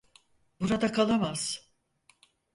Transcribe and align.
Burada 0.59 0.91
kalamaz. 0.91 1.69